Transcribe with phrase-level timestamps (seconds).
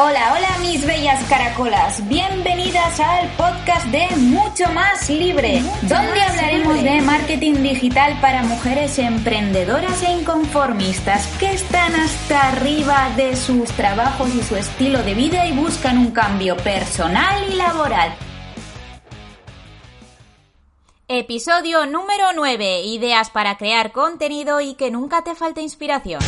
[0.00, 7.00] Hola, hola mis bellas caracolas, bienvenidas al podcast de Mucho Más Libre, donde hablaremos de
[7.00, 14.42] marketing digital para mujeres emprendedoras e inconformistas que están hasta arriba de sus trabajos y
[14.44, 18.14] su estilo de vida y buscan un cambio personal y laboral.
[21.08, 22.82] Episodio número 9.
[22.82, 26.20] Ideas para crear contenido y que nunca te falte inspiración.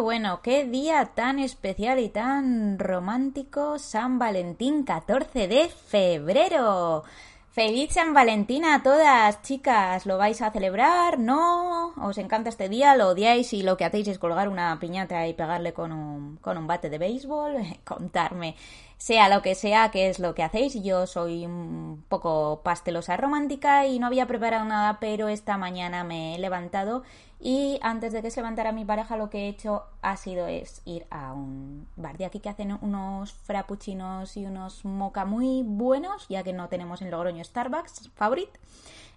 [0.00, 7.02] Bueno, qué día tan especial y tan romántico, San Valentín 14 de febrero.
[7.50, 10.06] Feliz San Valentín a todas, chicas.
[10.06, 11.18] ¿Lo vais a celebrar?
[11.18, 11.94] ¿No?
[11.96, 12.94] ¿Os encanta este día?
[12.94, 16.56] ¿Lo odiáis y lo que hacéis es colgar una piñata y pegarle con un, con
[16.56, 17.56] un bate de béisbol?
[17.84, 18.54] Contarme
[18.98, 20.74] sea lo que sea, qué es lo que hacéis.
[20.82, 26.34] Yo soy un poco pastelosa romántica y no había preparado nada, pero esta mañana me
[26.34, 27.04] he levantado
[27.40, 30.82] y antes de que se levantara mi pareja lo que he hecho ha sido es
[30.84, 36.26] ir a un bar de aquí que hacen unos frappuccinos y unos moca muy buenos,
[36.28, 38.50] ya que no tenemos en Logroño Starbucks Favorit.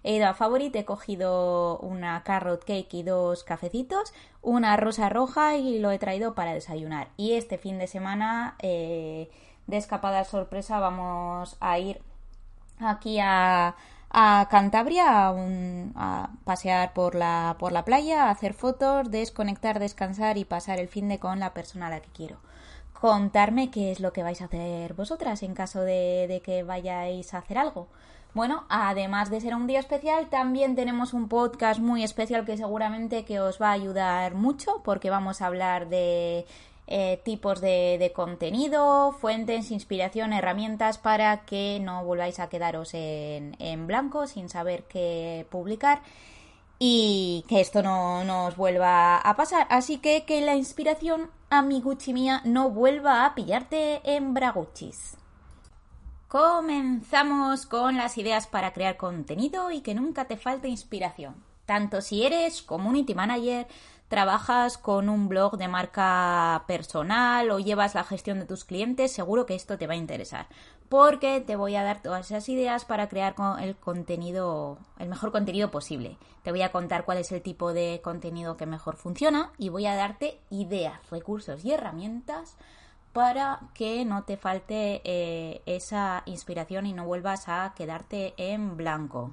[0.04, 5.56] He ido a Favorit, he cogido una carrot cake y dos cafecitos, una rosa roja
[5.56, 7.08] y lo he traído para desayunar.
[7.16, 8.54] Y este fin de semana...
[8.60, 9.28] Eh,
[9.66, 12.00] de escapada sorpresa vamos a ir
[12.78, 13.74] aquí a,
[14.10, 15.32] a Cantabria
[15.94, 20.88] a, pasear por la, por la playa, a hacer fotos, desconectar, descansar y pasar el
[20.88, 22.36] fin de con la persona a la que quiero.
[22.92, 27.34] Contarme qué es lo que vais a hacer vosotras en caso de, de que vayáis
[27.34, 27.88] a hacer algo.
[28.34, 33.26] Bueno, además de ser un día especial, también tenemos un podcast muy especial que seguramente
[33.26, 36.46] que os va a ayudar mucho porque vamos a hablar de
[36.86, 44.26] eh, tipos de, contenido, fuentes, inspiración, herramientas para que no volváis a quedaros en, blanco
[44.26, 46.02] sin saber qué publicar
[46.78, 49.66] y que esto no nos vuelva a pasar.
[49.70, 55.16] Así que que la inspiración, amiguchi mía, no vuelva a pillarte en braguchis.
[56.26, 61.36] Comenzamos con las ideas para crear contenido y que nunca te falte inspiración.
[61.66, 63.66] Tanto si eres community manager,
[64.12, 69.46] trabajas con un blog de marca personal o llevas la gestión de tus clientes, seguro
[69.46, 70.48] que esto te va a interesar.
[70.90, 75.70] Porque te voy a dar todas esas ideas para crear el contenido, el mejor contenido
[75.70, 76.18] posible.
[76.42, 79.86] Te voy a contar cuál es el tipo de contenido que mejor funciona y voy
[79.86, 82.58] a darte ideas, recursos y herramientas
[83.14, 89.32] para que no te falte eh, esa inspiración y no vuelvas a quedarte en blanco.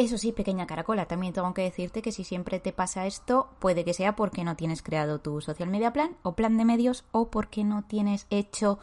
[0.00, 3.84] Eso sí, pequeña caracola, también tengo que decirte que si siempre te pasa esto, puede
[3.84, 7.28] que sea porque no tienes creado tu social media plan o plan de medios o
[7.28, 8.78] porque no tienes hecho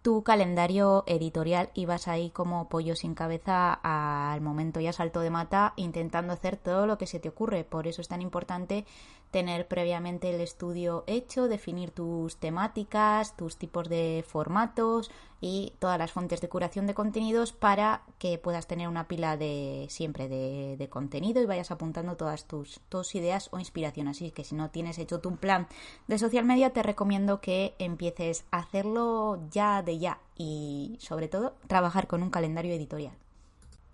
[0.00, 5.28] tu calendario editorial y vas ahí como pollo sin cabeza al momento ya salto de
[5.28, 7.64] mata intentando hacer todo lo que se te ocurre.
[7.64, 8.86] Por eso es tan importante
[9.34, 16.12] tener previamente el estudio hecho, definir tus temáticas, tus tipos de formatos y todas las
[16.12, 21.42] fuentes de curación de contenidos para que puedas tener una pila de siempre de, contenido
[21.42, 24.18] y vayas apuntando todas tus, tus ideas o inspiraciones.
[24.18, 25.66] Así que si no tienes hecho tu plan
[26.06, 31.56] de social media, te recomiendo que empieces a hacerlo ya de ya y sobre todo
[31.66, 33.16] trabajar con un calendario editorial.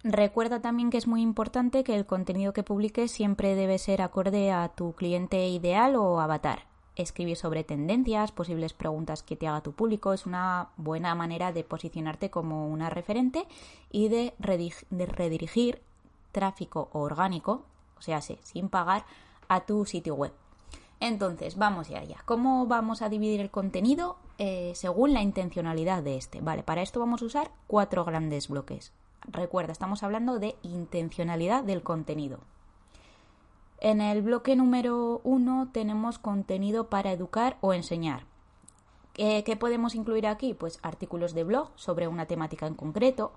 [0.03, 4.50] Recuerda también que es muy importante que el contenido que publiques siempre debe ser acorde
[4.50, 6.65] a tu cliente ideal o avatar.
[6.97, 11.65] Escribir sobre tendencias, posibles preguntas que te haga tu público es una buena manera de
[11.65, 13.47] posicionarte como una referente
[13.91, 14.34] y de,
[14.88, 15.83] redirigir
[16.32, 17.67] tráfico orgánico,
[17.99, 19.05] o sea, sin pagar,
[19.49, 20.32] a tu sitio web.
[20.99, 22.22] Entonces, vamos allá.
[22.25, 24.17] ¿Cómo vamos a dividir el contenido?
[24.38, 26.41] Eh, según la intencionalidad de este.
[26.41, 28.93] Vale, para esto vamos a usar cuatro grandes bloques.
[29.28, 32.40] Recuerda, estamos hablando de intencionalidad del contenido.
[33.78, 38.25] En el bloque número uno tenemos contenido para educar o enseñar.
[39.14, 40.55] ¿Qué, podemos incluir aquí?
[40.55, 43.32] Pues artículos de blog sobre una temática en concreto,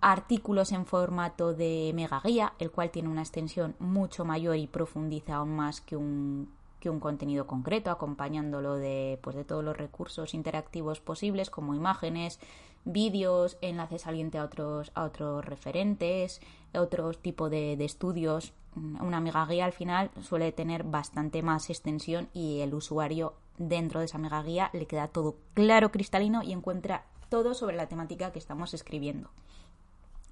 [0.00, 5.36] artículos en formato de mega guía, el cual tiene una extensión mucho mayor y profundiza
[5.36, 10.34] aún más que un, que un contenido concreto, acompañándolo de, pues, de todos los recursos
[10.34, 12.38] interactivos posibles, como imágenes,
[12.86, 16.40] vídeos, enlaces saliente a otros, a otros referentes,
[16.72, 18.54] otros tipo de, estudios.
[18.74, 24.06] Una mega guía al final suele tener bastante más extensión y el usuario dentro de
[24.06, 28.38] esa mega guía le queda todo claro, cristalino y encuentra todo sobre la temática que
[28.38, 29.30] estamos escribiendo.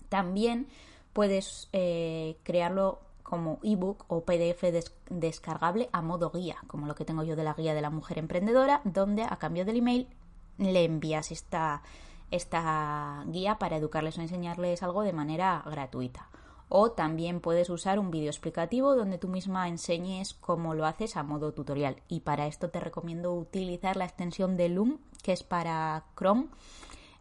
[0.08, 0.68] También
[1.12, 4.62] puedes eh, crearlo como ebook o PDF
[5.08, 8.18] descargable a modo guía, como lo que tengo yo de la guía de la mujer
[8.18, 10.08] emprendedora, donde a cambio del email
[10.58, 11.82] le envías esta,
[12.30, 16.28] esta guía para educarles o enseñarles algo de manera gratuita.
[16.68, 21.22] O también puedes usar un vídeo explicativo donde tú misma enseñes cómo lo haces a
[21.22, 22.02] modo tutorial.
[22.08, 26.48] Y para esto te recomiendo utilizar la extensión de Loom, que es para Chrome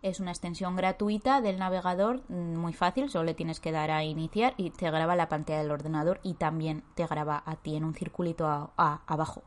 [0.04, 4.04] es una extensión gratuita del navegador, mm, muy fácil, solo le tienes que dar a
[4.04, 7.86] iniciar y te graba la pantalla del ordenador y también te graba a ti en
[7.86, 9.44] un circulito abajo.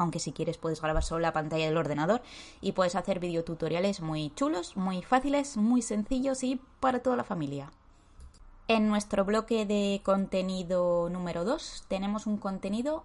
[0.00, 2.22] Aunque si quieres puedes grabar solo la pantalla del ordenador
[2.62, 7.70] y puedes hacer videotutoriales muy chulos, muy fáciles, muy sencillos y para toda la familia.
[8.66, 13.04] En nuestro bloque de contenido número 2 tenemos un contenido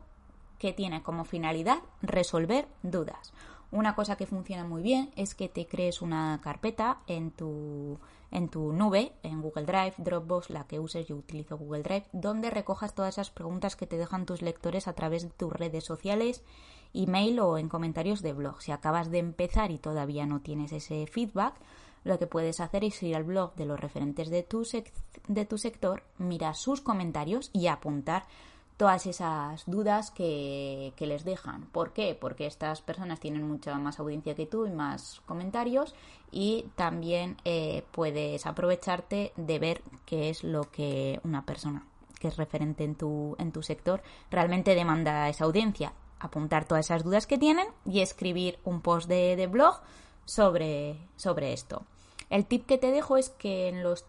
[0.57, 3.33] que tiene como finalidad resolver dudas.
[3.71, 8.00] Una cosa que funciona muy bien es que te crees una carpeta en tu,
[8.31, 12.51] en tu nube, en Google Drive, Dropbox, la que uses, yo utilizo Google Drive, donde
[12.51, 16.42] recojas todas esas preguntas que te dejan tus lectores a través de tus redes sociales,
[16.95, 18.62] email o en comentarios de blog.
[18.62, 21.56] Si acabas de empezar y todavía no tienes ese feedback,
[22.03, 24.65] lo que puedes hacer es ir al blog de los referentes de tu,
[25.27, 28.25] de tu sector, mirar sus comentarios y apuntar
[28.77, 31.65] todas esas dudas que, les dejan.
[31.71, 32.18] ¿Por qué?
[32.19, 35.95] Porque estas personas tienen mucha más audiencia que tú y más comentarios
[36.31, 41.86] y también eh, puedes aprovecharte de ver qué es lo que una persona
[42.19, 45.94] que es referente en tu, en tu sector realmente demanda esa audiencia.
[46.25, 49.80] Apuntar todas esas dudas que tienen y escribir un post de, blog
[50.25, 51.83] sobre, sobre esto.
[52.31, 54.04] El tip que te dejo es que en los,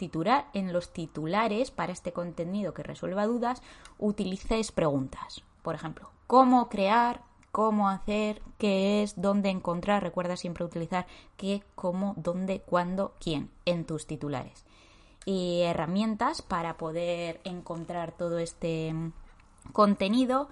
[0.55, 3.61] en los titulares para este contenido que resuelva dudas
[3.99, 5.43] utilices preguntas.
[5.61, 7.21] Por ejemplo, ¿cómo crear?
[7.53, 8.41] ¿Cómo hacer?
[8.57, 9.21] ¿Qué es?
[9.21, 10.03] ¿Dónde encontrar?
[10.03, 14.65] Recuerda siempre utilizar qué, cómo, dónde, cuándo, quién en tus titulares.
[15.27, 18.95] Y herramientas para poder encontrar todo este
[19.73, 20.49] contenido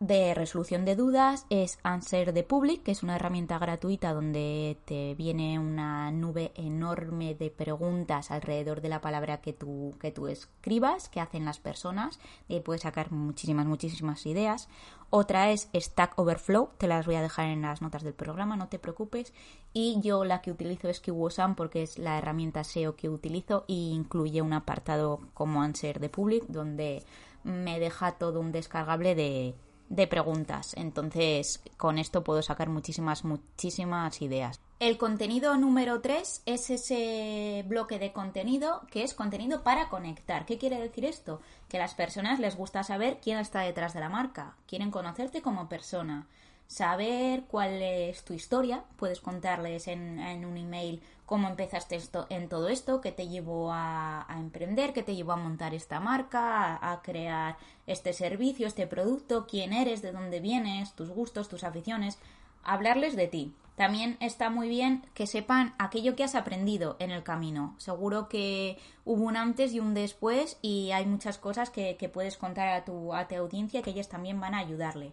[0.00, 5.14] de resolución de dudas es Answer the Public, que es una herramienta gratuita donde te
[5.14, 11.08] viene una nube enorme de preguntas alrededor de la palabra que tú, que tú escribas,
[11.08, 14.68] que hacen las personas, y puedes sacar muchísimas, muchísimas ideas.
[15.08, 18.68] Otra es Stack Overflow, te las voy a dejar en las notas del programa, no
[18.68, 19.32] te preocupes.
[19.72, 23.92] Y yo la que utilizo es Kiwosan porque es la herramienta SEO que utilizo y
[23.94, 27.02] incluye un apartado como Answer the Public donde
[27.44, 29.54] me deja todo un descargable de
[29.88, 30.74] de preguntas.
[30.76, 34.60] Entonces, con esto puedo sacar muchísimas, muchísimas ideas.
[34.78, 40.44] El contenido número 3 es ese bloque de contenido que es contenido para conectar.
[40.44, 41.40] ¿Qué quiere decir esto?
[41.68, 44.56] Que a las personas les gusta saber quién está detrás de la marca.
[44.66, 46.26] Quieren conocerte como persona
[46.66, 48.84] saber cuál es tu historia.
[48.96, 54.26] Puedes contarles en, un email cómo empezaste esto, en todo esto, qué te llevó a,
[54.30, 59.72] emprender, qué te llevó a montar esta marca, a, crear este servicio, este producto, quién
[59.72, 62.18] eres, de dónde vienes, tus gustos, tus aficiones.
[62.62, 63.54] Hablarles de ti.
[63.76, 67.74] También está muy bien que sepan aquello que has aprendido en el camino.
[67.76, 72.38] Seguro que hubo un antes y un después y hay muchas cosas que, que puedes
[72.38, 75.12] contar a tu, a tu audiencia que ellas también van a ayudarle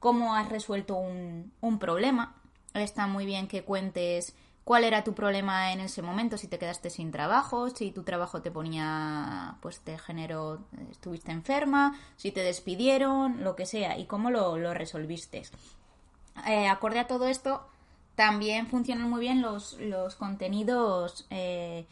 [0.00, 2.34] cómo has resuelto un, problema.
[2.74, 6.90] Está muy bien que cuentes cuál era tu problema en ese momento, si te quedaste
[6.90, 13.44] sin trabajo, si tu trabajo te ponía, pues te generó, estuviste enferma, si te despidieron,
[13.44, 15.42] lo que sea, y cómo lo, resolviste.
[16.46, 17.66] Eh, acorde a todo esto,
[18.14, 21.86] también funcionan muy bien los, los contenidos eh,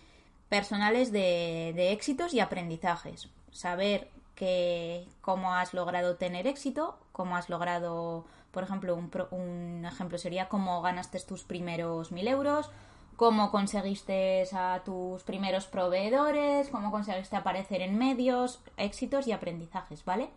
[0.48, 3.28] personales de, de éxitos y aprendizajes.
[3.50, 10.16] Saber que cómo has logrado tener éxito, cómo has logrado, por ejemplo, un, un ejemplo
[10.16, 12.70] sería cómo ganaste tus primeros mil euros,
[13.16, 20.30] cómo conseguiste a tus primeros proveedores, cómo conseguiste aparecer en medios, éxitos y aprendizajes, ¿vale?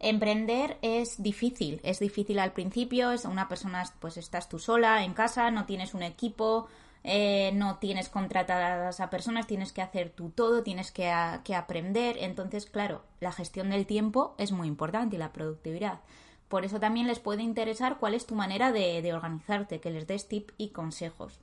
[0.00, 5.12] Emprender es difícil, es difícil al principio, es una persona, pues estás tú sola en
[5.12, 6.68] casa, no tienes un equipo,
[7.04, 12.16] eh, no tienes contratadas a personas, tienes que hacer tú todo, tienes que, aprender.
[12.20, 16.00] Entonces, claro, la gestión del tiempo es muy importante y la productividad.
[16.48, 20.28] Por eso también les puede interesar cuál es tu manera de, organizarte, que les des
[20.28, 21.40] tips y consejos.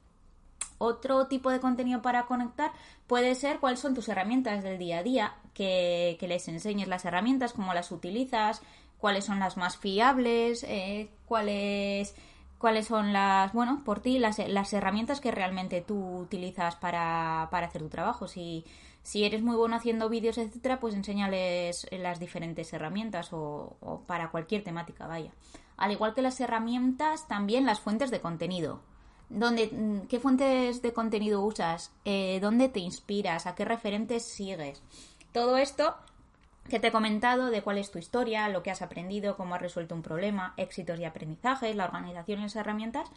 [0.78, 2.72] Otro tipo de contenido para conectar
[3.08, 7.54] puede ser cuáles son tus herramientas del día a día, que, les enseñes las herramientas,
[7.54, 8.62] cómo las utilizas,
[8.98, 12.16] cuáles son las más fiables, eh, cuáles
[12.58, 17.68] cuáles son las, bueno, por ti, las, las herramientas que realmente tú utilizas para, para
[17.68, 18.28] hacer tu trabajo.
[18.28, 18.66] Si,
[19.06, 24.64] si eres muy bueno haciendo vídeos, etcétera, pues enséñales las diferentes herramientas o, para cualquier
[24.64, 25.32] temática, vaya.
[25.78, 28.82] Al igual que las herramientas, también las fuentes de contenido.
[29.30, 31.92] ¿Dónde, ¿Qué fuentes de contenido usas?
[32.04, 33.46] Eh, ¿Dónde te inspiras?
[33.46, 34.82] ¿A qué referentes sigues?
[35.32, 35.96] Todo esto
[36.70, 39.62] que te he comentado de cuál es tu historia, lo que has aprendido, cómo has
[39.62, 43.10] resuelto un problema, éxitos y aprendizajes, la organización y las herramientas,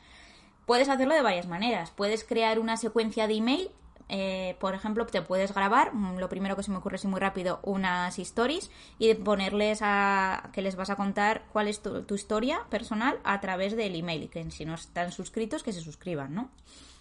[0.67, 1.91] puedes hacerlo de varias maneras.
[1.91, 3.71] Puedes crear una secuencia de email.
[4.11, 7.21] Eh, por ejemplo, te puedes grabar, mm, lo primero que se me ocurre es muy
[7.21, 12.61] rápido, unas stories y ponerles a que les vas a contar cuál es tu, historia
[12.71, 14.31] personal a través del email.
[14.31, 16.51] Que si no están suscritos, que se suscriban, ¿no?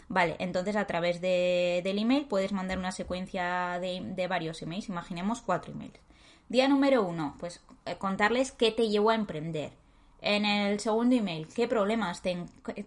[0.09, 4.87] Vale, entonces a través de, del email puedes mandar una secuencia de, de varios emails,
[4.87, 6.06] imaginemos cuatro emails.
[6.49, 9.71] Día número uno, pues eh, contarles qué te llevó a emprender.
[10.21, 12.37] En el segundo email, qué problemas te,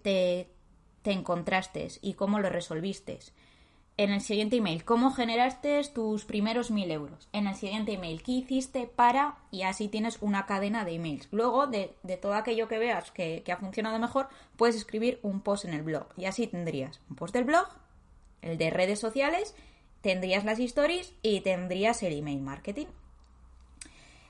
[0.02, 0.48] te,
[1.02, 3.18] te encontraste y cómo lo resolviste.
[3.98, 7.28] En el siguiente email, cómo generaste tus primeros mil euros.
[7.34, 11.28] En el siguiente email, qué hiciste para, y así tienes una cadena de emails.
[11.30, 15.42] Luego, de, de todo aquello que veas que, que, ha funcionado mejor, puedes escribir un
[15.42, 16.06] post en el blog.
[16.16, 17.68] Y así tendrías un post del blog,
[18.40, 19.54] el de redes sociales,
[20.00, 22.86] tendrías las stories y tendrías el email marketing.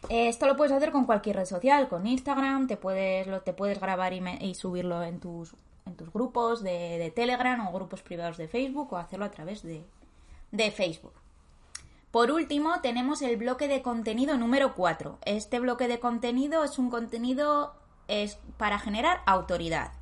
[0.08, 3.78] Esto lo puedes hacer con cualquier red social, con Instagram, te puedes, lo, te puedes
[3.78, 5.54] grabar y, subirlo en tus,
[5.86, 9.84] en tus grupos de, Telegram o grupos privados de Facebook o hacerlo a través de,
[10.50, 11.12] de Facebook.
[12.10, 15.18] Por último, tenemos el bloque de contenido número 4.
[15.26, 17.74] Este bloque de contenido es un contenido
[18.08, 19.92] es para generar autoridad.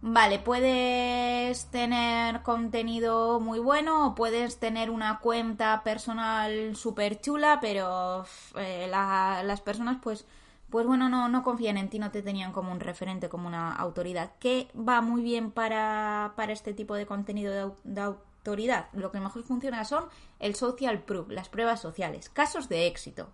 [0.00, 8.24] Vale, puedes tener contenido muy bueno o puedes tener una cuenta personal súper chula, pero
[8.56, 10.24] eh, las personas pues,
[10.70, 13.74] pues bueno, no, no confían en ti, no te tenían como un referente, como una
[13.74, 14.30] autoridad.
[14.38, 18.86] ¿Qué va muy bien para, para este tipo de contenido de autoridad?
[18.92, 20.04] Lo que mejor funciona son
[20.38, 23.30] el social proof, las pruebas sociales, casos de éxito.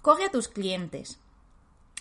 [0.00, 1.20] Coge a tus clientes,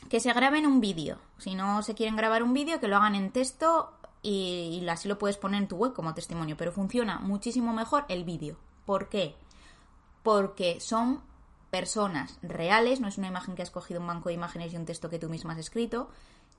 [0.09, 1.17] que se graben un vídeo.
[1.37, 5.17] Si no se quieren grabar un vídeo, que lo hagan en texto y, así lo
[5.17, 6.57] puedes poner en tu web como testimonio.
[6.57, 8.57] Pero funciona muchísimo mejor el vídeo.
[8.85, 9.35] ¿Por qué?
[10.23, 11.21] Porque son
[11.69, 14.85] personas reales, no es una imagen que has cogido un banco de imágenes y un
[14.85, 16.09] texto que tú misma has escrito.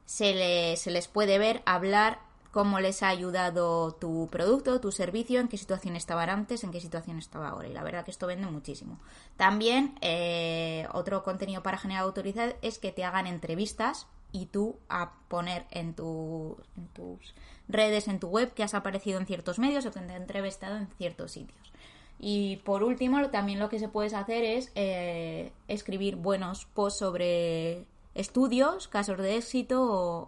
[0.04, 5.48] Se, se les puede ver hablar cómo les ha ayudado tu producto, tu servicio, en
[5.48, 7.68] qué situación estaban antes, en qué situación estaba ahora.
[7.68, 8.98] Y la verdad que esto vende muchísimo.
[9.36, 15.12] También eh, otro contenido para generar autoridad es que te hagan entrevistas y tú a
[15.28, 17.34] poner en, tu, en tus
[17.68, 20.76] redes, en tu web, que has aparecido en ciertos medios o que te han entrevistado
[20.76, 21.72] en ciertos sitios.
[22.18, 27.84] Y por último, también lo que se puede hacer es eh, escribir buenos posts sobre
[28.18, 29.78] estudios, casos de éxito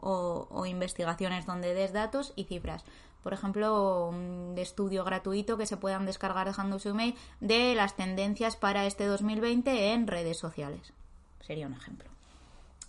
[0.00, 2.85] o, investigaciones donde des datos y cifras.
[3.23, 8.56] Por ejemplo, un estudio gratuito que se puedan descargar dejando su email de las tendencias
[8.56, 10.92] para este 2020 en redes sociales.
[11.40, 12.09] Sería un ejemplo.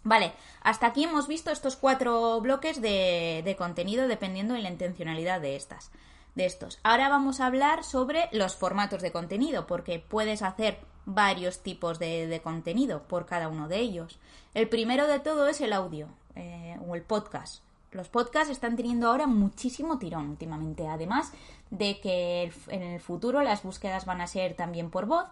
[0.04, 5.42] Vale, hasta aquí hemos visto estos cuatro bloques de, de contenido dependiendo de la intencionalidad
[5.42, 5.92] de estas
[6.36, 6.80] de estos.
[6.84, 12.40] Ahora vamos a hablar sobre los formatos de contenido, porque puedes hacer varios tipos de,
[12.44, 14.20] contenido por cada uno de ellos.
[14.54, 17.64] El primero de todo es el audio eh, o el podcast.
[17.92, 21.32] Los podcasts están teniendo ahora muchísimo tirón últimamente, además
[21.70, 25.26] de que en el futuro las búsquedas van a ser también por voz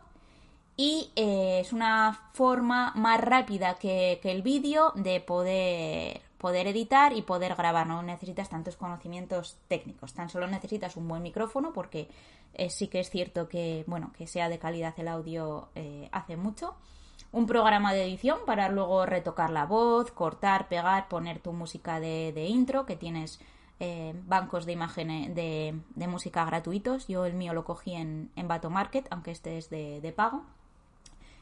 [0.77, 7.21] y eh, es una forma más rápida que, el vídeo de poder poder editar y
[7.21, 7.87] poder grabar.
[7.87, 12.07] No necesitas tantos conocimientos técnicos, tan solo necesitas un buen micrófono porque
[12.53, 15.67] eh, sí que es cierto que, bueno, que sea de calidad el audio
[16.13, 16.75] hace mucho.
[17.31, 22.45] Un programa de edición para luego retocar la voz, cortar, pegar, poner tu música de,
[22.47, 23.39] intro, que tienes
[23.79, 27.07] eh, bancos de imágenes de, música gratuitos.
[27.07, 30.43] Yo el mío lo cogí en, en Bato Market, aunque este es de, de pago.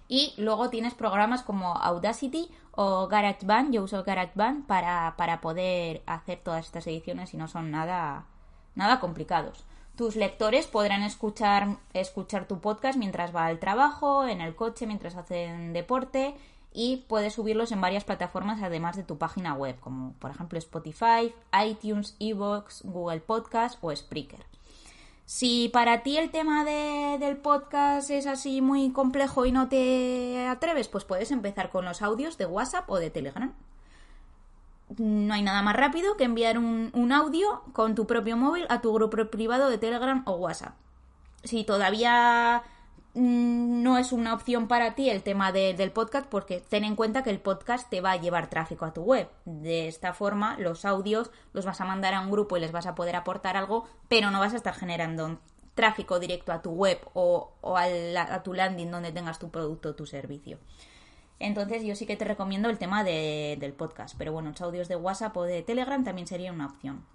[0.09, 3.73] Y luego tienes programas como Audacity o GarageBand.
[3.73, 8.25] Yo uso GarageBand para, para poder hacer todas estas ediciones y no son nada,
[8.75, 9.65] nada complicados.
[9.97, 15.15] Tus lectores podrán escuchar, escuchar tu podcast mientras va al trabajo, en el coche, mientras
[15.15, 16.35] hacen deporte
[16.71, 21.33] y puedes subirlos en varias plataformas además de tu página web, como por ejemplo Spotify,
[21.65, 24.45] iTunes, Evox, Google Podcast o Spreaker.
[25.25, 30.89] Si para ti el tema del podcast es así muy complejo y no te atreves,
[30.89, 33.51] pues puedes empezar con los audios de WhatsApp o de Telegram.
[34.97, 38.93] No hay nada más rápido que enviar un, audio con tu propio móvil a tu
[38.93, 40.75] grupo privado de Telegram o WhatsApp.
[41.43, 42.63] Si todavía
[43.13, 47.23] mm, no es una opción para ti el tema del podcast porque ten en cuenta
[47.23, 49.29] que el podcast te va a llevar tráfico a tu web.
[49.45, 52.85] De esta forma, los audios los vas a mandar a un grupo y les vas
[52.85, 55.37] a poder aportar algo, pero no vas a estar generando
[55.77, 60.05] tráfico directo a tu web o, a, tu landing donde tengas tu producto o tu
[60.05, 60.57] servicio.
[61.39, 64.95] Entonces yo sí que te recomiendo el tema del podcast, pero bueno, los audios de
[64.95, 67.05] WhatsApp o de Telegram también sería una opción.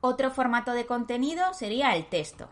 [0.00, 2.48] Otro formato de contenido sería el texto.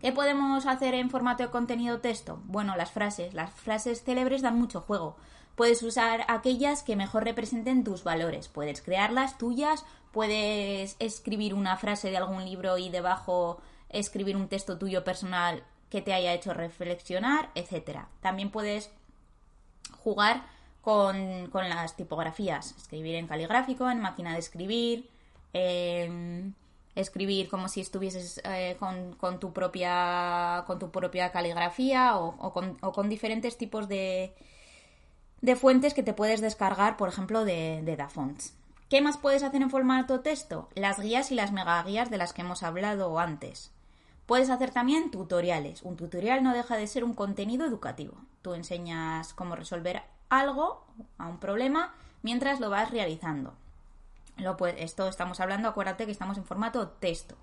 [0.00, 2.40] ¿Qué podemos hacer en formato de contenido texto?
[2.44, 3.34] Bueno, las frases.
[3.34, 5.16] Las frases célebres dan mucho juego.
[5.56, 8.46] Puedes usar aquellas que mejor representen tus valores.
[8.46, 14.78] Puedes crearlas tuyas, puedes escribir una frase de algún libro y debajo escribir un texto
[14.78, 18.06] tuyo personal que te haya hecho reflexionar, etc.
[18.20, 18.92] También puedes
[19.90, 20.44] jugar
[20.82, 25.10] con, las tipografías, escribir en caligráfico, en máquina de escribir,
[26.94, 33.58] escribir como si estuvieses eh, con, tu propia, con tu propia caligrafía o, con, diferentes
[33.58, 34.34] tipos de,
[35.40, 38.54] de, fuentes que te puedes descargar, por ejemplo, de, de DaFonts.
[38.88, 40.70] ¿Qué más puedes hacer en formato texto?
[40.74, 43.70] Las guías y las megaguías de las que hemos hablado antes.
[44.28, 45.82] Puedes hacer también tutoriales.
[45.82, 48.12] Un tutorial no deja de ser un contenido educativo.
[48.42, 50.84] Tú enseñas cómo resolver algo,
[51.16, 53.54] a un problema, mientras lo vas realizando.
[54.76, 57.36] Esto estamos hablando, acuérdate que estamos en formato texto.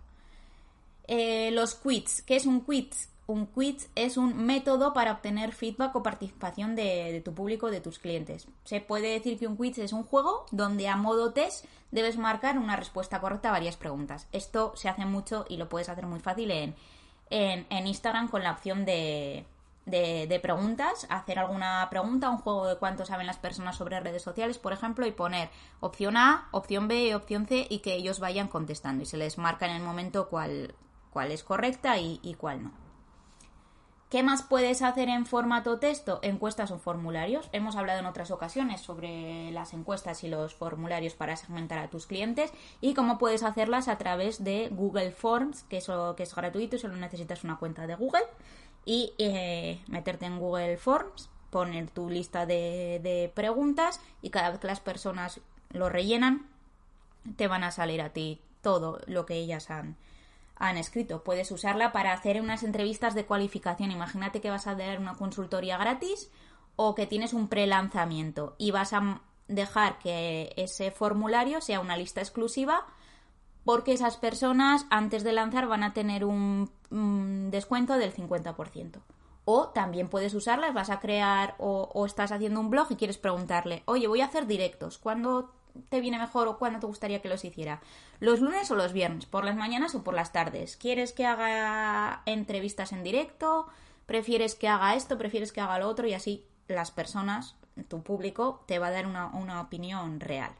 [1.07, 2.21] Eh, los quiz.
[2.21, 3.09] ¿Qué es un quiz?
[3.27, 7.97] Un quiz es un método para obtener feedback o participación de, tu público, de tus
[7.97, 8.47] clientes.
[8.65, 12.59] Se puede decir que un quiz es un juego donde a modo test debes marcar
[12.59, 14.27] una respuesta correcta a varias preguntas.
[14.31, 16.75] Esto se hace mucho y lo puedes hacer muy fácil en,
[17.87, 19.47] Instagram con la opción de,
[20.43, 24.71] preguntas, hacer alguna pregunta, un juego de cuánto saben las personas sobre redes sociales, por
[24.71, 29.07] ejemplo, y poner opción A, opción B, opción C y que ellos vayan contestando y
[29.07, 30.75] se les marca en el momento cuál
[31.31, 32.84] es correcta y cuál no.
[34.09, 36.19] ¿Qué más puedes hacer en formato texto?
[36.21, 37.49] Encuestas o formularios.
[37.53, 42.05] Hemos hablado en otras ocasiones sobre las encuestas y los formularios para segmentar a tus
[42.05, 46.95] clientes y cómo puedes hacerlas a través de Google Forms, que, es gratuito y solo
[46.97, 48.25] necesitas una cuenta de Google
[48.85, 54.67] y eh, meterte en Google Forms, poner tu lista de preguntas y cada vez que
[54.67, 56.47] las personas lo rellenan,
[57.37, 59.95] te van a salir a ti todo lo que ellas han,
[60.55, 61.23] han escrito.
[61.23, 63.91] Puedes usarla para hacer unas entrevistas de cualificación.
[63.91, 66.31] Imagínate que vas a dar una consultoría gratis
[66.75, 72.21] o que tienes un pre-lanzamiento y vas a dejar que ese formulario sea una lista
[72.21, 72.85] exclusiva
[73.63, 76.69] porque esas personas antes de lanzar van a tener un,
[77.51, 79.01] descuento del 50%.
[79.47, 83.17] O también puedes usarlas, vas a crear o, o, estás haciendo un blog y quieres
[83.17, 84.97] preguntarle, oye, voy a hacer directos.
[84.97, 85.51] ¿Cuándo
[85.89, 87.81] te viene mejor o cuándo te gustaría que los hiciera?
[88.19, 89.25] ¿Los lunes o los viernes?
[89.25, 90.77] ¿Por las mañanas o por las tardes?
[90.77, 93.67] ¿Quieres que haga entrevistas en directo?
[94.05, 95.17] ¿Prefieres que haga esto?
[95.17, 96.07] ¿Prefieres que haga lo otro?
[96.07, 97.55] Y así las personas,
[97.87, 100.51] tu público, te va a dar una, una opinión real.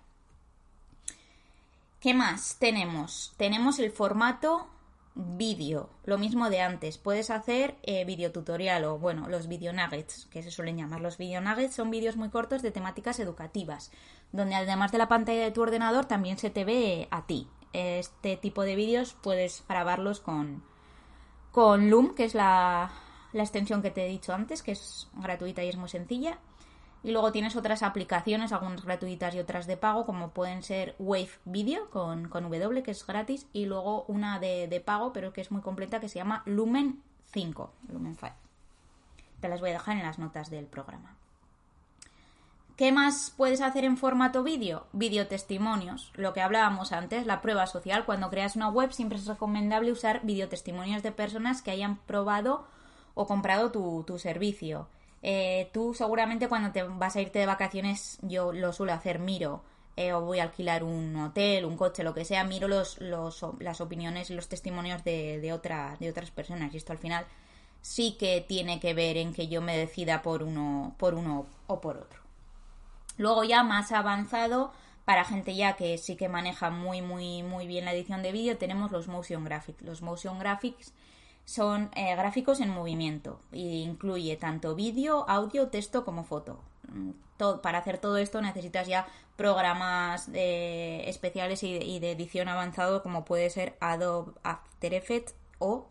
[2.00, 3.34] ¿Qué más tenemos?
[3.38, 4.68] Tenemos el formato
[5.16, 6.98] vídeo, lo mismo de antes.
[6.98, 11.02] Puedes hacer eh, videotutorial o, bueno, los video nuggets, que se suelen llamar.
[11.02, 13.92] Los video nuggets son vídeos muy cortos de temáticas educativas,
[14.32, 17.48] donde además de la pantalla de tu ordenador también se te ve a ti.
[17.74, 20.64] Este tipo de vídeos puedes grabarlos con,
[21.52, 22.92] con Loom, que es la,
[23.34, 26.40] la extensión que te he dicho antes, que es gratuita y es muy sencilla.
[27.06, 31.30] Y luego tienes otras aplicaciones, algunas gratuitas y otras de pago, como pueden ser Wave
[31.46, 35.62] Video con, W, que es gratis, y luego una de, pago, pero que es muy
[35.62, 37.74] completa, que se llama Lumen 5.
[37.90, 38.34] Lumen 5.
[39.40, 41.16] Te las voy a dejar en las notas del programa.
[42.76, 44.86] ¿Qué más puedes hacer en formato vídeo?
[44.92, 46.12] Videotestimonios.
[46.16, 48.04] Lo que hablábamos antes, la prueba social.
[48.04, 52.68] Cuando creas una web siempre es recomendable usar videotestimonios de personas que hayan probado
[53.14, 54.90] o comprado tu, servicio.
[55.24, 59.64] Eh, tú seguramente cuando te vas a irte de vacaciones, yo lo suelo hacer, miro,
[59.96, 63.80] eh, o voy a alquilar un hotel, un coche, lo que sea, miro los, las
[63.80, 66.74] opiniones y los testimonios de, de, otra, de otras personas.
[66.74, 67.26] Y esto al final
[67.82, 71.80] sí que tiene que ver en que yo me decida por uno, por uno o
[71.80, 72.25] por otro.
[73.18, 74.72] Luego ya más avanzado,
[75.06, 78.58] para gente ya que sí que maneja muy, muy, muy bien la edición de vídeo,
[78.58, 79.82] tenemos los motion graphics.
[79.84, 80.94] Los motion graphics
[81.46, 86.60] son eh, gráficos en movimiento e incluye tanto vídeo, audio, texto como foto.
[86.90, 87.12] Mm,
[87.62, 93.50] para hacer todo esto necesitas ya programas eh, especiales y, de edición avanzado como puede
[93.50, 95.88] ser Adobe After Effects o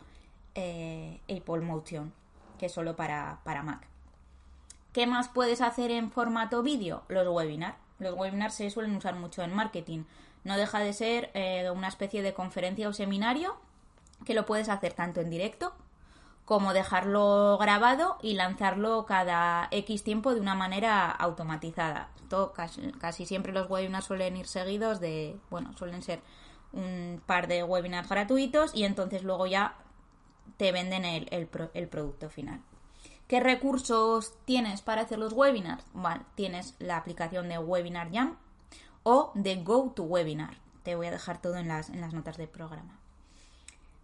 [0.54, 2.12] eh, Apple Motion,
[2.58, 3.93] que es solo para, para Mac.
[4.94, 7.02] ¿Qué más puedes hacer en formato vídeo?
[7.08, 7.76] Los webinars.
[7.98, 10.04] Los webinars se suelen usar mucho en marketing.
[10.44, 11.32] No deja de ser
[11.74, 13.56] una especie de conferencia o seminario
[14.24, 15.74] que lo puedes hacer tanto en directo
[16.44, 22.10] como dejarlo grabado y lanzarlo cada X tiempo de una manera automatizada.
[23.00, 26.20] casi, siempre los webinars suelen ir seguidos de, bueno, suelen ser
[26.72, 29.74] un par de webinars gratuitos y entonces luego ya
[30.56, 32.60] te venden el producto final.
[33.26, 35.84] ¿Qué recursos tienes para hacer los webinars?
[35.94, 38.36] Bueno, tienes la aplicación de Webinar Jam
[39.02, 40.58] o de GoToWebinar.
[40.82, 43.00] Te voy a dejar todo en las, en las notas del programa.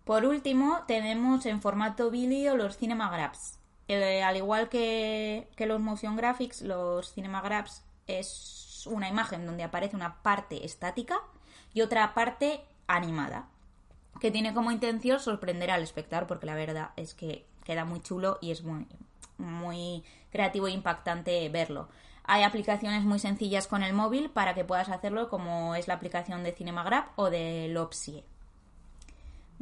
[0.05, 3.59] Por último, tenemos en formato vídeo los Cinema Grabs.
[3.89, 9.65] Eh, al igual que, que, los Motion Graphics, los Cinema Grabs es una imagen donde
[9.65, 11.21] aparece una parte estática
[11.75, 13.49] y otra parte animada,
[14.19, 18.39] que tiene como intención sorprender al espectador, porque la verdad es que queda muy chulo
[18.41, 18.87] y es muy,
[19.40, 21.88] muy creativo e impactante verlo.
[22.24, 26.44] Hay aplicaciones muy sencillas con el móvil para que puedas hacerlo, como es la aplicación
[26.44, 28.24] de Cinemagraph o de Lopsie.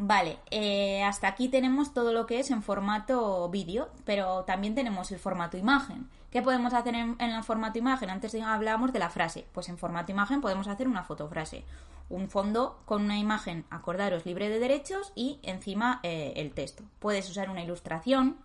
[0.00, 5.10] Vale, eh, hasta aquí tenemos todo lo que es en formato vídeo, pero también tenemos
[5.10, 6.08] el formato imagen.
[6.30, 8.08] ¿Qué podemos hacer en, el formato imagen?
[8.08, 9.46] Antes hablábamos de la frase.
[9.52, 11.64] Pues en formato imagen podemos hacer una fotofrase.
[12.10, 16.84] Un fondo con una imagen, acordaros, libre de derechos y encima eh, el texto.
[17.00, 18.36] Puedes usar una ilustración,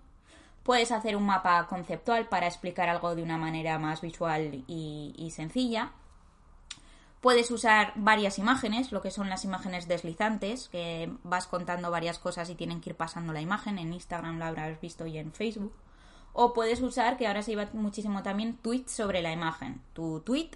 [0.64, 5.92] puedes hacer un mapa conceptual para explicar algo de una manera más visual y sencilla
[7.24, 12.50] Puedes usar varias imágenes, lo que son las imágenes deslizantes, que vas contando varias cosas
[12.50, 13.80] y tienen que ir pasando la imagen.
[13.80, 15.74] En Instagram lo habrás visto y en Facebook.
[16.34, 19.82] O puedes usar, que ahora se lleva muchísimo también, tweets sobre la imagen.
[19.94, 20.50] Tu tweet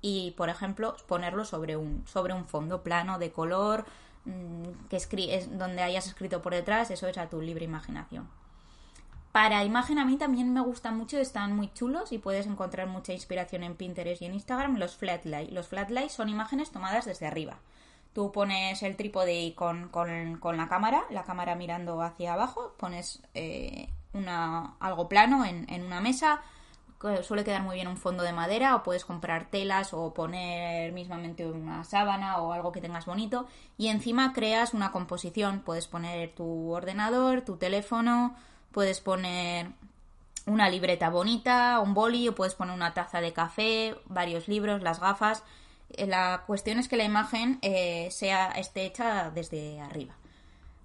[0.00, 3.84] y, por ejemplo, ponerlo sobre un, sobre un fondo plano de color
[4.24, 6.90] mm, que es donde hayas escrito por detrás.
[6.90, 8.30] Eso es a tu libre imaginación.
[9.34, 13.12] Para imagen a mí también me gustan mucho, están muy chulos y puedes encontrar mucha
[13.12, 15.50] inspiración en Pinterest y en Instagram los flatlight.
[15.50, 17.58] Los flatlight son imágenes tomadas desde arriba.
[18.12, 23.88] Tú pones el trípode con, con, la cámara, la cámara mirando hacia abajo, pones eh,
[24.12, 26.40] una, algo plano en, en una mesa,
[27.24, 31.44] suele quedar muy bien un fondo de madera o puedes comprar telas o poner mismamente
[31.44, 36.70] una sábana o algo que tengas bonito y encima creas una composición, puedes poner tu
[36.70, 38.36] ordenador, tu teléfono,
[38.74, 39.68] puedes poner
[40.46, 45.00] una libreta bonita, un boli, o puedes poner una taza de café, varios libros, las
[45.00, 45.42] gafas.
[45.90, 50.14] Eh, la cuestión es que la imagen eh, sea, esté hecha desde arriba.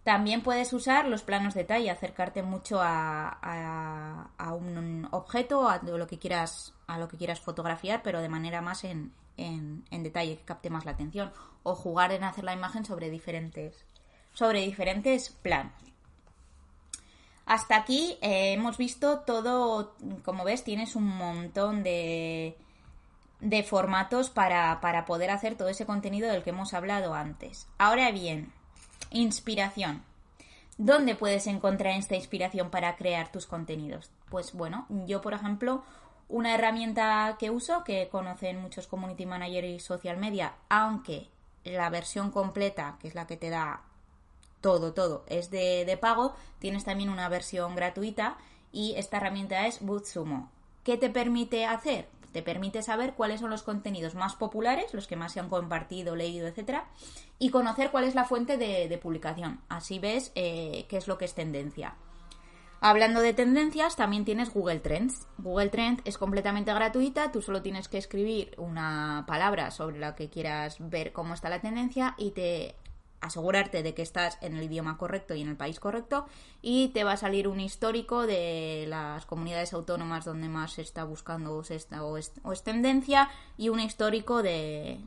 [0.04, 6.17] También puedes usar los planos de detalle, acercarte mucho a, un objeto, a lo que
[6.17, 10.45] quieras, a lo que quieras fotografiar, pero de manera más en, en, en detalle, que
[10.45, 11.32] capte más la atención.
[11.63, 13.86] O jugar en hacer la imagen sobre diferentes,
[14.34, 15.88] sobre diferentes planos.
[17.49, 22.55] Hasta aquí eh, hemos visto todo, como ves, tienes un montón de,
[23.67, 27.67] formatos para, para poder hacer todo ese contenido del que hemos hablado antes.
[27.79, 28.53] Ahora bien,
[29.09, 30.03] inspiración.
[30.77, 34.12] ¿Dónde puedes encontrar esta inspiración para crear tus contenidos?
[34.29, 35.83] Pues bueno, yo por ejemplo,
[36.27, 41.29] una herramienta que uso, que conocen muchos community managers y social media, aunque
[41.63, 43.88] la versión completa, que es la que te da
[44.62, 48.38] todo, todo es de, pago, tienes también una versión gratuita
[48.72, 50.52] y esta herramienta es BootSumo.
[50.84, 52.08] ¿Qué te permite hacer?
[52.32, 56.15] Te permite saber cuáles son los contenidos más populares, los que más se han compartido,
[56.15, 56.88] leído, etcétera,
[57.39, 59.62] y conocer cuál es la fuente de, publicación.
[59.67, 61.95] Así ves eh, qué es lo que es tendencia.
[62.82, 65.28] Hablando de tendencias, también tienes Google Trends.
[65.38, 70.30] Google Trends es completamente gratuita, tú solo tienes que escribir una palabra sobre la que
[70.30, 72.76] quieras ver cómo está la tendencia y te
[73.21, 76.25] asegurarte de que estás en el idioma correcto y en el país correcto
[76.62, 81.03] y te va a salir un histórico de las comunidades autónomas donde más se está
[81.03, 81.88] buscando o, es,
[82.43, 84.99] o es tendencia y un histórico de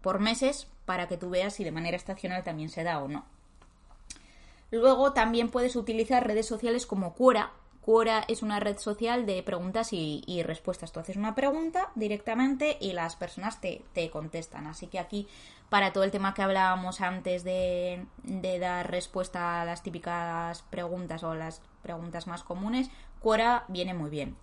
[0.00, 3.24] por meses para que tú veas si de manera estacional también se da o no.
[4.70, 7.52] Luego también puedes utilizar redes sociales como Quora,
[7.88, 10.92] Quora es una red social de preguntas y, respuestas.
[10.92, 14.66] Tú haces una pregunta directamente y las personas te, contestan.
[14.66, 15.26] Así que aquí,
[15.70, 18.06] para todo el tema que hablábamos antes de,
[18.60, 22.90] dar respuesta a las típicas preguntas o las preguntas más comunes,
[23.22, 24.36] Quora viene muy bien.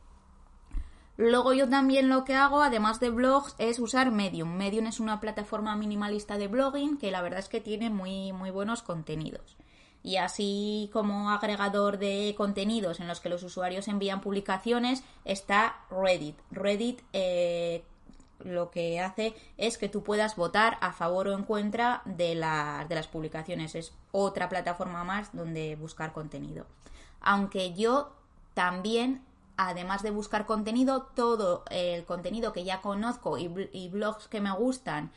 [1.16, 4.58] Luego yo también lo que hago, además de blogs, es usar Medium.
[4.58, 8.50] Medium es una plataforma minimalista de blogging que la verdad es que tiene muy, muy
[8.50, 9.56] buenos contenidos
[10.06, 16.38] y así como agregador de contenidos en los que los usuarios envían publicaciones está Reddit.
[16.52, 17.84] Reddit eh,
[18.38, 22.96] lo que hace es que tú puedas votar a favor o en contra de, de
[22.96, 23.74] las publicaciones.
[23.74, 26.68] Es otra plataforma más donde buscar contenido.
[27.20, 28.14] Aunque yo
[28.54, 29.24] también,
[29.58, 35.12] además de buscar contenido, todo el contenido que ya conozco y blogs que me gustan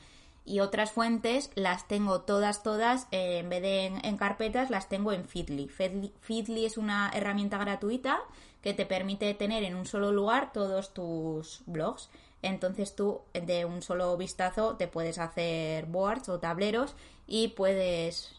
[0.48, 5.12] y otras fuentes las tengo todas, todas, eh, en vez de en, carpetas, las tengo
[5.12, 5.68] en Feedly.
[5.68, 6.64] Feedly.
[6.64, 8.20] es una herramienta gratuita
[8.62, 12.08] que te permite tener en un solo lugar todos tus blogs.
[12.40, 16.94] Entonces tú de un solo vistazo te puedes hacer boards o tableros
[17.26, 18.36] y puedes,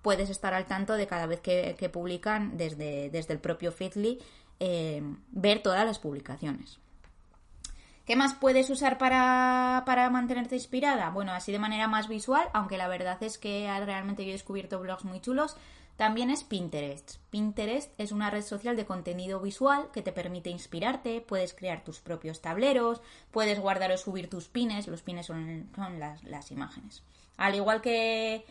[0.00, 4.20] puedes estar al tanto de cada vez que, publican desde, desde el propio Feedly,
[4.58, 6.78] eh, ver todas las publicaciones.
[8.04, 11.10] ¿Qué más puedes usar para, mantenerte inspirada?
[11.10, 14.80] Bueno, así de manera más visual, aunque la verdad es que realmente yo he descubierto
[14.80, 15.56] blogs muy chulos.
[15.96, 17.18] también es Pinterest.
[17.30, 22.00] Pinterest es una red social de contenido visual que te permite inspirarte, puedes crear tus
[22.00, 25.70] propios tableros, puedes guardar o subir tus pines, los pines son,
[26.24, 27.04] las, imágenes.
[27.36, 28.44] Al igual que,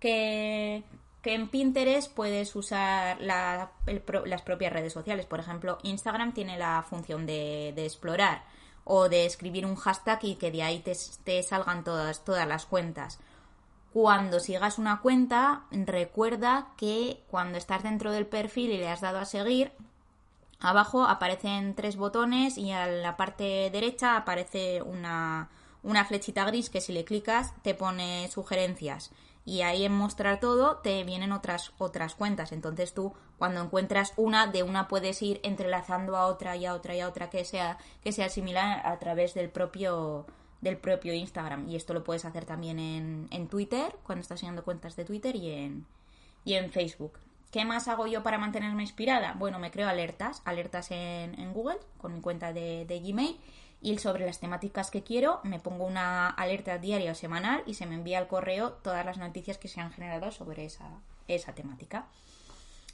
[0.00, 0.82] que,
[1.24, 5.24] en Pinterest puedes usar las propias redes sociales.
[5.24, 8.42] Por ejemplo, Instagram tiene la función de, explorar
[8.88, 12.66] o de escribir un hashtag y que de ahí te, te salgan todas, todas las
[12.66, 13.20] cuentas.
[13.92, 19.18] Cuando sigas una cuenta, recuerda que cuando estás dentro del perfil y le has dado
[19.18, 19.72] a seguir,
[20.60, 25.50] abajo aparecen tres botones y a la parte derecha aparece una,
[25.82, 29.10] una flechita gris que si le clicas te pone sugerencias
[29.44, 34.46] y ahí en mostrar todo te vienen otras otras cuentas entonces tú cuando encuentras una
[34.46, 37.78] de una puedes ir entrelazando a otra y a otra y a otra que sea
[38.02, 40.26] que sea similar a través del propio
[40.60, 41.68] del propio Instagram.
[41.68, 45.36] Y esto lo puedes hacer también en, en Twitter, cuando estás siguiendo cuentas de Twitter
[45.36, 45.86] y en,
[46.44, 47.18] y en Facebook.
[47.50, 49.34] ¿Qué más hago yo para mantenerme inspirada?
[49.38, 53.38] Bueno, me creo alertas, alertas en, en Google con mi cuenta de, de, Gmail
[53.80, 57.86] y sobre las temáticas que quiero me pongo una alerta diaria o semanal y se
[57.86, 60.88] me envía al correo todas las noticias que se han generado sobre esa,
[61.28, 62.06] esa temática.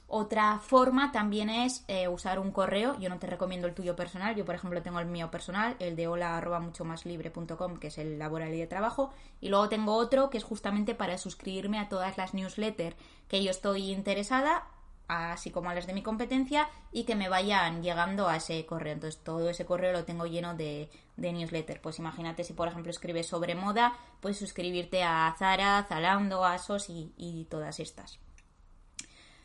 [0.06, 2.98] Otra forma también es eh, usar un correo.
[3.00, 4.36] Yo no te recomiendo el tuyo personal.
[4.36, 7.86] Yo, por ejemplo, tengo el mío personal, el de hola arroba mucho más libre.com, que
[7.86, 9.12] es el laboral y de trabajo.
[9.40, 12.96] Y luego tengo otro que es justamente para suscribirme a todas las newsletters
[13.28, 14.68] que yo estoy interesada,
[15.08, 18.94] así como a las de mi competencia, y que me vayan llegando a ese correo.
[18.94, 21.80] Entonces, todo ese correo lo tengo lleno de, de newsletter.
[21.80, 27.46] Pues imagínate si, por ejemplo, escribes sobre moda, puedes suscribirte a Zara, Zalando, Asos y
[27.50, 28.23] todas estas.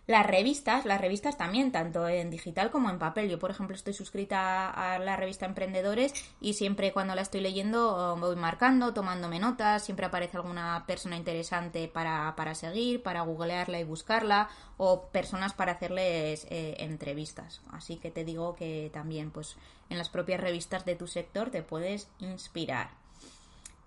[0.10, 3.30] Las revistas, las revistas también, tanto en digital como en papel.
[3.30, 8.18] Yo, por ejemplo, estoy suscrita a la revista Emprendedores y siempre cuando la estoy leyendo
[8.20, 13.84] voy marcando, tomándome notas, siempre aparece alguna persona interesante para, para seguir, para googlearla y
[13.84, 17.62] buscarla, o personas para hacerles eh, entrevistas.
[17.72, 19.58] Así que te digo que también, pues,
[19.92, 22.90] en las propias revistas de tu sector te puedes inspirar.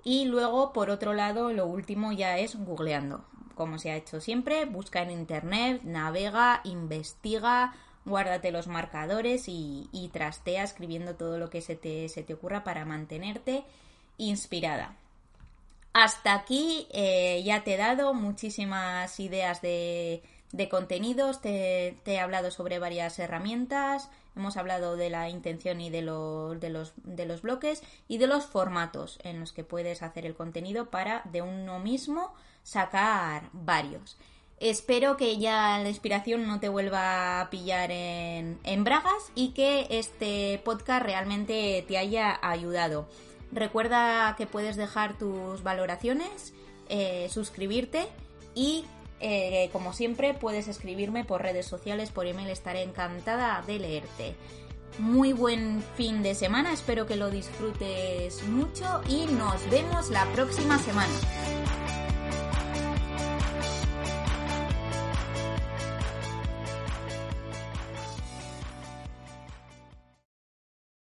[0.04, 4.64] Y luego, por otro lado, lo último ya es googleando como se ha hecho siempre,
[4.64, 11.76] busca en internet, navega, investiga, guárdate los marcadores y, trastea escribiendo todo lo que se
[11.76, 13.64] te, se te ocurra para mantenerte
[14.18, 14.96] inspirada.
[15.92, 22.50] Hasta aquí eh, ya te he dado muchísimas ideas de, de contenidos, te, he hablado
[22.50, 27.82] sobre varias herramientas, hemos hablado de la intención y de de, los, de los bloques
[28.06, 32.34] y de los formatos en los que puedes hacer el contenido para de uno mismo
[32.62, 34.16] sacar varios.
[34.58, 39.88] Espero que ya la inspiración no te vuelva a pillar en, en bragas y que
[39.90, 43.08] este podcast realmente te haya ayudado.
[43.50, 46.54] Recuerda que puedes dejar tus valoraciones,
[46.88, 48.06] eh, suscribirte
[48.54, 48.84] y
[49.20, 54.34] eh, como siempre puedes escribirme por redes sociales, por email, estaré encantada de leerte.
[54.98, 60.78] Muy buen fin de semana, espero que lo disfrutes mucho y nos vemos la próxima
[60.78, 62.01] semana.